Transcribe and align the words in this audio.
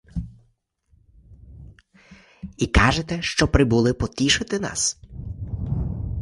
І 2.57 2.67
кажете, 2.67 3.21
що 3.21 3.47
прибули 3.47 3.93
потішити 3.93 4.59
нас? 4.59 4.99